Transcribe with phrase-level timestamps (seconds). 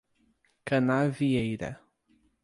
[0.67, 1.77] Canavieira